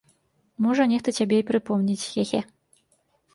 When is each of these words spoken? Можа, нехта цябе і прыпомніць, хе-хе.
Можа, 0.65 0.87
нехта 0.93 1.13
цябе 1.17 1.37
і 1.41 1.45
прыпомніць, 1.51 1.99
хе-хе. 2.15 2.41